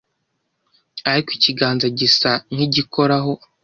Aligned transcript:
ariko 1.09 1.29
ikiganza 1.37 1.85
gisa 1.99 2.31
nkigikoraho 2.53 3.33